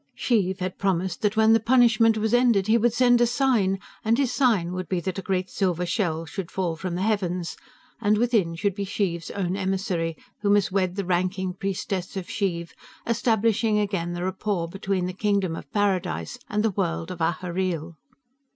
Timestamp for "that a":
4.99-5.21